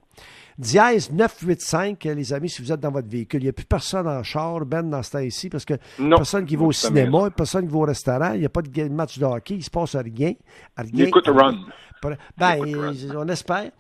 [0.58, 3.42] Dièse 985, les amis, si vous êtes dans votre véhicule.
[3.42, 6.18] Il n'y a plus personne en char, Ben, dans ce temps ici, parce que non,
[6.18, 8.90] personne qui va au cinéma, personne qui va au restaurant, il n'y a pas de
[8.90, 10.34] match de hockey, il ne se passe rien.
[10.78, 11.58] rien écoute Run.
[12.38, 12.60] Ben,
[13.16, 13.72] on espère.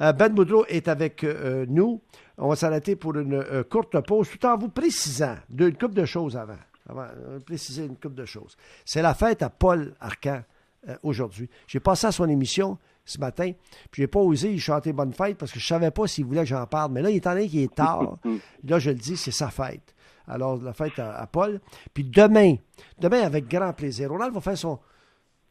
[0.00, 2.00] Euh, ben Boudreau est avec euh, nous.
[2.38, 6.04] On va s'arrêter pour une euh, courte pause tout en vous précisant une couple de
[6.04, 6.58] choses avant.
[6.88, 8.56] Avant, euh, préciser une couple de choses.
[8.84, 10.42] C'est la fête à Paul Arcan
[10.88, 11.50] euh, aujourd'hui.
[11.66, 13.52] J'ai passé à son émission ce matin,
[13.90, 16.42] puis j'ai pas osé y chanter bonne fête parce que je savais pas s'il voulait
[16.42, 16.92] que j'en parle.
[16.92, 18.18] Mais là, il est en train qu'il est tard.
[18.64, 19.94] là, je le dis, c'est sa fête.
[20.28, 21.60] Alors, la fête à, Paul.
[21.92, 22.56] Puis demain,
[22.98, 24.78] demain, avec grand plaisir, Ronald va faire son.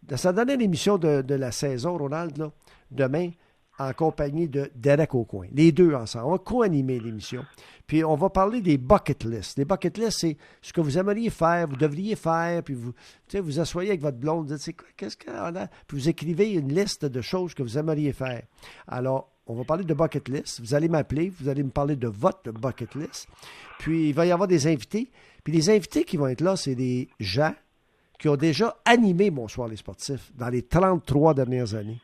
[0.04, 2.52] Dans sa dernière émission de, de la saison, Ronald, là,
[2.91, 3.32] demain,
[3.79, 5.47] en compagnie de Derek Aucoin.
[5.53, 6.25] Les deux ensemble.
[6.25, 7.45] On va co-animer l'émission.
[7.85, 9.57] Puis on va parler des bucket lists.
[9.57, 12.93] Les bucket lists, c'est ce que vous aimeriez faire, vous devriez faire, puis vous
[13.33, 15.15] vous asseyez avec votre blonde, vous dites, qu'est-ce?
[15.15, 18.43] Puis vous écrivez une liste de choses que vous aimeriez faire.
[18.87, 20.59] Alors, on va parler de bucket list.
[20.59, 23.27] Vous allez m'appeler, vous allez me parler de votre bucket list.
[23.79, 25.09] Puis il va y avoir des invités.
[25.43, 27.53] Puis les invités qui vont être là, c'est des gens
[28.19, 32.01] qui ont déjà animé Bonsoir les sportifs dans les 33 dernières années.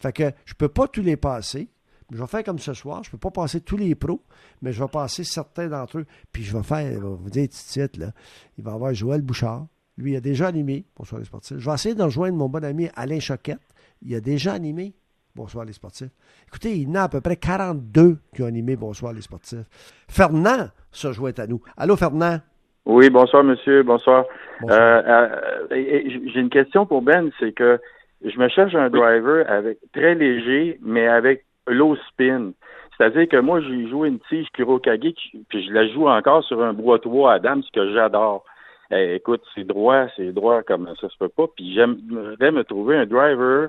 [0.00, 1.68] Fait que je peux pas tous les passer.
[2.10, 3.02] Je vais faire comme ce soir.
[3.04, 4.22] Je peux pas passer tous les pros,
[4.62, 6.06] mais je vais passer certains d'entre eux.
[6.32, 8.12] Puis je vais faire, je vais vous dire tout de suite, là,
[8.56, 9.66] il va y avoir Joël Bouchard.
[9.98, 11.58] Lui, il a déjà animé Bonsoir les sportifs.
[11.58, 13.58] Je vais essayer de rejoindre mon bon ami Alain Choquette.
[14.00, 14.94] Il a déjà animé
[15.34, 16.10] Bonsoir les sportifs.
[16.48, 19.66] Écoutez, il y en a à peu près 42 qui ont animé Bonsoir les sportifs.
[20.08, 21.60] Fernand se joint à nous.
[21.76, 22.38] Allô, Fernand?
[22.86, 23.82] Oui, bonsoir, monsieur.
[23.82, 24.24] Bonsoir.
[24.60, 24.80] bonsoir.
[24.80, 25.36] Euh,
[25.70, 27.30] euh, j'ai une question pour Ben.
[27.38, 27.78] C'est que
[28.24, 32.52] je me cherche un driver avec très léger, mais avec low spin.
[32.96, 36.72] C'est-à-dire que moi, j'ai joué une tige Kurokage, puis je la joue encore sur un
[36.72, 38.44] boîtier Adams que j'adore.
[38.90, 41.46] eh, écoute, c'est droit, c'est droit comme ça se peut pas.
[41.54, 43.68] Puis j'aimerais me trouver un driver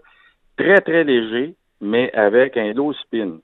[0.57, 3.37] très, très léger, mais avec un low spin.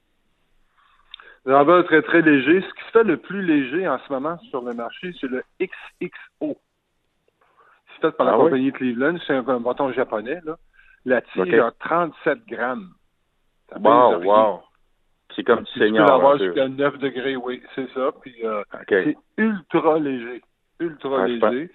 [1.46, 2.62] Driver très, très léger.
[2.62, 5.44] Ce qui se fait le plus léger en ce moment sur le marché, c'est le
[5.62, 6.58] XXO.
[7.94, 9.18] C'est fait par la ah compagnie Cleveland.
[9.28, 10.58] C'est un, bâton japonais, là.
[11.06, 12.90] La tige a 37 grammes.
[13.80, 14.62] wow, wow.
[15.36, 16.06] C'est comme du Seigneur.
[16.06, 18.12] Tu peux l'avoir jusqu'à 9 degrés, oui, c'est ça.
[18.22, 20.42] Puis euh, c'est ultra léger.
[20.80, 21.72] Ultra ah, léger.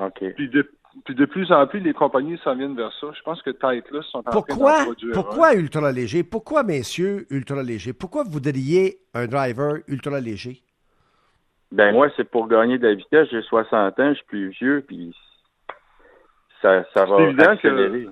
[0.00, 0.34] OK.
[0.34, 0.68] Puis de,
[1.04, 3.08] puis de plus en plus, les compagnies s'en viennent vers ça.
[3.16, 5.14] Je pense que Titleist sont en pourquoi, train d'en produire.
[5.14, 6.24] Pourquoi ultra léger?
[6.24, 7.92] Pourquoi, messieurs, ultra léger?
[7.92, 10.62] Pourquoi vous voudriez un driver ultra léger?
[11.70, 13.28] Ben moi, c'est pour gagner de la vitesse.
[13.30, 15.14] J'ai 60 ans, je suis plus vieux, puis
[16.62, 18.04] ça, ça va évident accélérer.
[18.04, 18.10] Que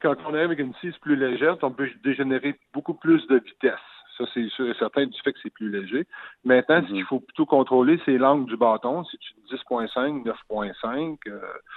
[0.00, 3.74] quand on est avec une scie plus légère, on peut dégénérer beaucoup plus de vitesse.
[4.18, 6.06] Ça, c'est sûr et certain du fait que c'est plus léger.
[6.44, 7.06] Maintenant, ce qu'il mhm.
[7.06, 9.04] faut plutôt contrôler, c'est l'angle du bâton.
[9.04, 11.16] Si tu 10.5, 9.5.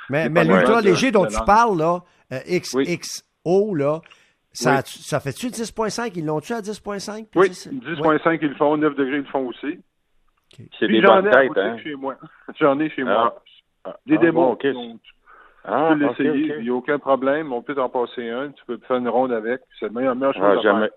[0.10, 2.00] mais mais l'ultra léger dont tu parles, là,
[2.34, 4.02] euh, XXO, là,
[4.52, 6.12] ça, ça fait-tu 10.5?
[6.16, 7.28] Ils l'ont-tu à 10.5?
[7.36, 8.78] Oui, 10.5, ils le font.
[8.78, 9.80] 9 degrés, ils le font aussi.
[10.80, 11.78] C'est des bonnes têtes, hein?
[11.82, 12.16] Chez moi.
[12.60, 13.42] J'en ai chez moi.
[13.86, 13.98] Ah.
[14.06, 14.58] Des ah, démos.
[15.66, 17.54] Ah, tu peux l'essayer, il n'y a aucun problème.
[17.54, 19.62] On peut t'en passer un, tu peux faire une ronde avec.
[19.80, 20.90] C'est la meilleure, chose ah, à faire.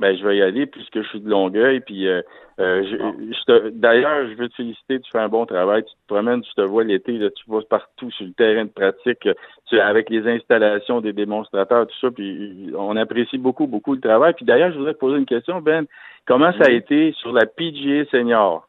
[0.00, 1.80] Ben, je vais y aller puisque je suis de Longueuil.
[1.80, 2.22] Puis, euh,
[2.60, 5.00] euh je, d'ailleurs, je veux te féliciter.
[5.00, 5.82] Tu fais un bon travail.
[5.84, 7.12] Tu te promènes, tu te vois l'été.
[7.18, 9.28] Là, tu vas partout sur le terrain de pratique,
[9.66, 12.10] tu, avec les installations des démonstrateurs, tout ça.
[12.12, 14.34] Puis, on apprécie beaucoup, beaucoup le travail.
[14.34, 15.86] Puis, d'ailleurs, je voudrais te poser une question, Ben.
[16.26, 18.68] Comment ça a été sur la PGA Senior?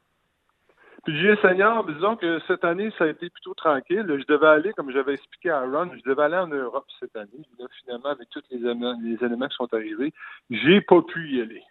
[1.06, 4.06] Puis Seigneur, disons que cette année, ça a été plutôt tranquille.
[4.08, 7.46] Je devais aller, comme j'avais expliqué à Ron, je devais aller en Europe cette année.
[7.84, 10.14] finalement, avec tous les, éléments, qui sont arrivés,
[10.50, 11.64] j'ai pas pu y aller.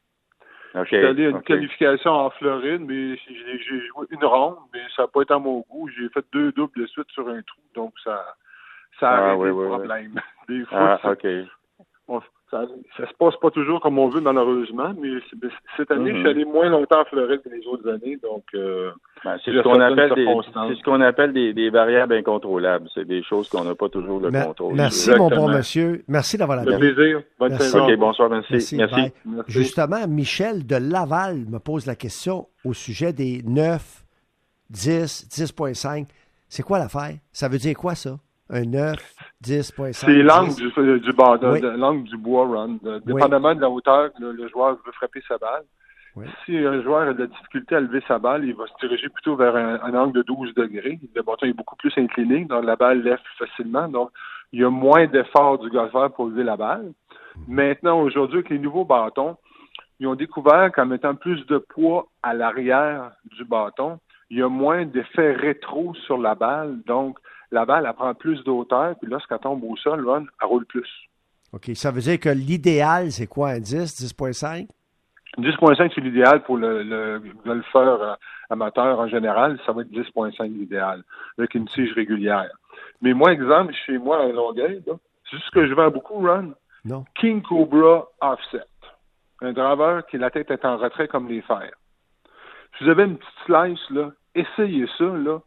[0.74, 5.02] Okay, J'étais allé à une qualification en Floride, mais j'ai joué une ronde, mais ça
[5.02, 5.88] n'a pas été à mon goût.
[5.88, 8.36] J'ai fait deux doubles de suite sur un trou, donc ça,
[9.00, 10.20] ça a ah, des problèmes.
[10.48, 11.16] Des fois, ah, ça,
[12.50, 12.66] ça
[12.98, 15.08] se passe pas toujours comme on veut, malheureusement, mais
[15.76, 16.26] cette année, je suis mhm.
[16.26, 18.90] allé moins longtemps en Floride que les autres années, donc euh,
[19.24, 22.88] ben, c'est ce qu'on appelle, des, ce qu'on appelle des, variables incontrôlables.
[22.94, 24.74] C'est des choses qu'on n'a pas toujours le contrôle.
[24.74, 26.02] Merci, mon bon monsieur.
[26.08, 27.22] Merci d'avoir la Le plaisir.
[27.38, 27.76] Bonne merci.
[27.76, 28.76] OK, bonsoir, merci.
[28.76, 29.12] Merci.
[29.46, 34.04] Justement, Michel de Laval me pose la question au sujet des 9,
[34.70, 36.06] 10, 10.5.
[36.48, 37.16] C'est quoi l'affaire?
[37.30, 38.16] Ça veut dire quoi, ça?
[38.50, 38.96] Un 9,
[39.44, 39.92] 10.5.
[39.92, 41.12] C'est l'angle du, du,
[41.76, 42.78] l'angle du bois run.
[43.04, 45.64] Dépendamment de la hauteur que le, joueur veut frapper sa balle.
[46.44, 49.08] Si un joueur a de la difficulté à lever sa balle, il va se diriger
[49.08, 50.98] plutôt vers un, angle de 12 degrés.
[51.14, 53.86] Le bâton est beaucoup plus incliné, donc la balle lève facilement.
[53.88, 54.10] Donc,
[54.52, 56.92] il y a moins d'efforts du golfeur pour lever la balle.
[57.46, 59.36] Maintenant, aujourd'hui, avec les nouveaux bâtons,
[60.00, 63.98] ils ont découvert qu'en mettant plus de poids à l'arrière du bâton,
[64.30, 66.80] il y a moins d'effet rétro sur la balle.
[66.86, 67.18] Donc,
[67.50, 70.88] la balle, elle prend plus d'auteur, puis lorsqu'elle tombe au sol, elle roule plus.
[71.52, 71.70] OK.
[71.74, 74.68] Ça veut dire que l'idéal, c'est quoi, un 10, 10.5?
[75.38, 78.14] 10.5, c'est l'idéal pour le, golfeur euh,
[78.50, 79.58] amateur en général.
[79.64, 81.04] Ça va être 10.5 l'idéal,
[81.38, 82.50] avec une tige régulière.
[83.00, 86.50] Mais moi, exemple, chez moi à Longueuil, c'est juste que je vends beaucoup, Run.
[86.84, 87.04] Non.
[87.14, 88.64] King Cobra Offset.
[89.40, 91.72] Un driver qui la tête est en retrait comme les fers.
[92.76, 95.38] Si vous avez une petite slice, là, essayez ça, là.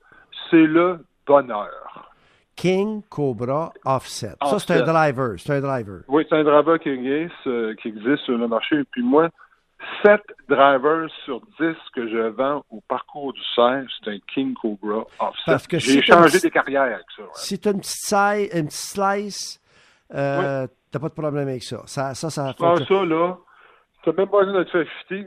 [0.50, 2.12] C'est le bonheur.
[2.56, 4.36] King Cobra Offset.
[4.44, 5.40] Ça, c'est un driver.
[5.40, 6.02] C'est un driver.
[6.08, 8.76] Oui, c'est un driver qui existe, euh, qui existe sur le marché.
[8.76, 9.30] Et puis moi,
[10.04, 15.06] 7 drivers sur 10 que je vends au parcours du cerf, c'est un King Cobra
[15.20, 15.80] Offset.
[15.80, 17.24] J'ai changé des carrières avec ça.
[17.34, 19.62] Si tu as une petite, une petite slice,
[20.14, 21.82] euh, t'as pas de problème avec ça.
[21.86, 22.54] Ça, ça, ça.
[22.58, 23.38] ça, là,
[24.04, 25.26] t'as même pas besoin de te faire fitter.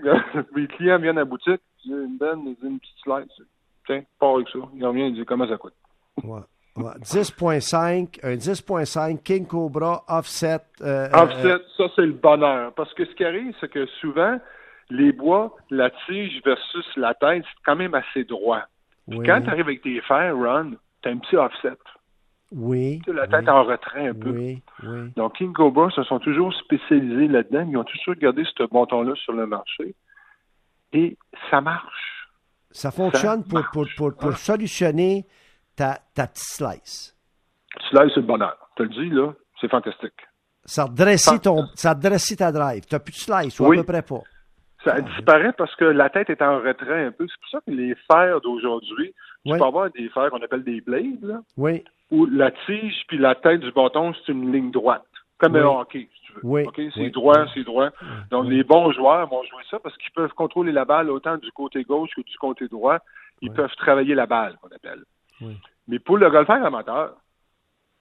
[0.54, 3.46] Mes clients viennent à la boutique, ils disent une benne, une petite slice.
[3.87, 4.59] Tiens, pas avec ça.
[4.74, 5.74] Ils reviennent, ils disent comment ça coûte?
[6.22, 6.40] Ouais.
[6.77, 10.59] 10.5, un 10.5 King Cobra offset.
[10.83, 12.72] Euh, euh, offset, ça c'est le bonheur.
[12.74, 14.38] Parce que ce qui arrive, c'est que souvent,
[14.90, 18.62] les bois, la tige versus la tête, c'est quand même assez droit.
[19.09, 20.72] quand tu arrives avec tes fers, Run,
[21.03, 21.79] tu as un petit offset.
[22.53, 23.00] Oui.
[23.07, 24.31] La tête en retrait un peu.
[24.31, 25.11] Oui, oui.
[25.16, 27.66] Donc, King Cobra se sont toujours spécialisés là-dedans.
[27.68, 29.94] Ils ont toujours gardé ce bâton-là sur le marché.
[30.92, 31.16] Et
[31.50, 32.29] ça marche.
[32.70, 35.24] Ça fonctionne pour, pour, pour, pour, solutionner
[35.77, 37.17] ta, ta petite slice.
[37.91, 38.57] Slice, c'est le bonheur.
[38.77, 40.13] Tu le dis, là, c'est fantastique.
[40.65, 42.85] Ça redresse, ton, ça ta drive.
[42.87, 44.23] Tu n'as plus de slice, ou à peu près pas.
[44.85, 47.27] Ça disparaît parce que la tête est en retrait un peu.
[47.27, 50.81] C'est pour ça que les fers d'aujourd'hui, tu peux avoir des fers qu'on appelle des
[50.83, 51.83] blades, là, oui.
[52.11, 55.05] où la tige puis la tête du bâton, c'est une ligne droite.
[55.39, 56.41] Comme un hockey, si tu veux.
[56.45, 56.65] Oui.
[56.95, 57.91] C'est droit, c'est droit.
[58.31, 61.51] Donc, les bons joueurs vont jouer ça parce qu'ils peuvent contrôler la balle autant du
[61.53, 62.99] côté gauche que du côté droit.
[63.43, 65.03] Ils peuvent travailler la balle, qu'on appelle.
[65.88, 67.16] Mais pour le golfeur amateur,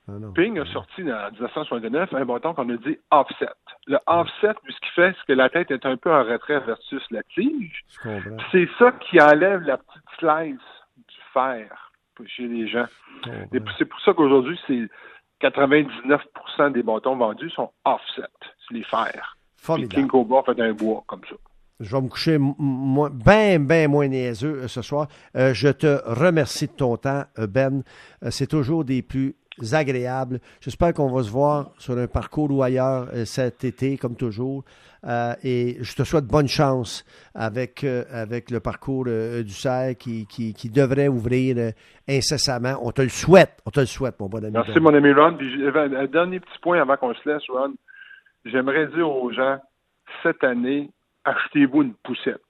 [0.08, 3.48] ah Ping a sorti en 1969 un bâton qu'on a dit offset.
[3.88, 7.04] Le offset, ce qu'il fait, c'est que la tête est un peu en retrait versus
[7.10, 7.86] la tige.
[8.52, 10.60] C'est ça qui enlève la petite slice
[10.98, 11.92] du fer
[12.28, 12.86] chez les gens.
[13.54, 14.90] Et c'est pour ça qu'aujourd'hui, c'est
[15.42, 18.22] 99% des bâtons vendus sont offset,
[18.68, 19.38] c'est les fers.
[19.58, 19.94] Formidable.
[19.94, 21.36] King Cobra fait un bois comme ça.
[21.80, 25.08] Je vais me coucher bien, bien moins niaiseux euh, ce soir.
[25.36, 27.84] Euh, je te remercie de ton temps, euh, Ben.
[28.30, 29.36] c'est toujours des plus
[29.72, 30.40] agréables.
[30.62, 34.64] J'espère qu'on va se voir sur un parcours ou ailleurs cet été, comme toujours.
[35.44, 37.06] et je te souhaite bonne chance
[37.36, 41.72] avec, avec le parcours du CER qui, qui, qui, devrait ouvrir
[42.10, 42.80] incessamment.
[42.82, 43.60] On te le souhaite.
[43.68, 44.54] On te le souhaite, mon bon ami.
[44.54, 45.38] Merci, mon ami Ron.
[45.38, 47.76] un dernier petit point avant qu'on se laisse, Ron.
[48.46, 49.60] J'aimerais dire aux gens,
[50.24, 50.90] cette année,
[51.26, 52.42] achetez-vous une poussette?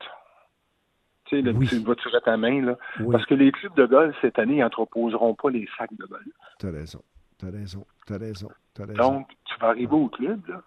[1.25, 1.67] Tu sais, le oui.
[1.67, 2.77] petit voiturette à main, là.
[3.11, 6.23] Parce que les clubs de golf, cette année, ils n'entreposeront pas les sacs de golf.
[6.59, 7.01] T'as raison.
[7.37, 7.85] T'as raison.
[8.05, 8.49] T'as raison.
[8.79, 8.97] As raison.
[8.97, 10.61] Donc, tu vas arriver au club, là.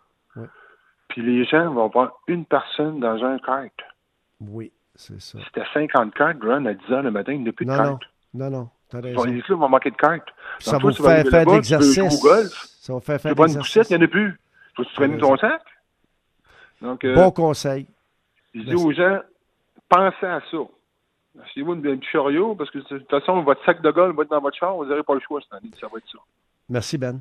[1.09, 3.73] Puis les gens vont voir une personne dans un kart.
[4.41, 5.39] Oui, c'est ça.
[5.47, 8.03] C'était 50 cartes, run à 10 h le matin, il n'y a plus de cartes.
[8.35, 9.25] Non, non, t'as raison.
[9.25, 10.29] Les clubs vont manquer de cartes.
[10.59, 12.21] Ça va faire faire de l'exercice.
[12.81, 13.45] Ça va faire faire de l'exercice.
[13.45, 14.41] pas une poussette, il n'y en a plus.
[14.75, 15.63] Faut que tu prennes ton sac.
[16.83, 17.87] Donc, euh, bon conseil.
[18.57, 19.21] Je dis aux gens,
[19.89, 20.59] pensez à ça.
[21.43, 24.31] Achetez-vous un petit chariot, parce que de toute façon, votre sac de golf va être
[24.31, 25.71] dans votre char, vous n'aurez pas le choix cette année.
[25.79, 26.19] Ça va être ça.
[26.69, 27.21] Merci, Ben.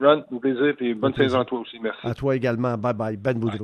[0.00, 1.78] Ron, au plaisir, et bonne saison à toi aussi.
[1.78, 2.06] Merci.
[2.06, 2.76] À toi également.
[2.76, 3.16] Bye bye.
[3.16, 3.58] Ben Boudreau.